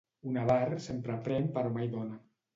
[0.29, 2.21] Un avar sempre pren però mai dóna.